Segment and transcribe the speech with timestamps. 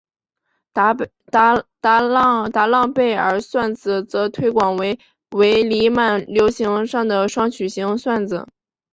[0.73, 1.51] 达
[1.99, 4.99] 朗贝尔算子则推广为
[5.33, 8.47] 伪黎曼流形上的双曲型算子。